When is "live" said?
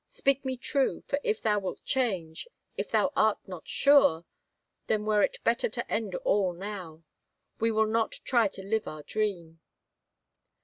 8.63-8.87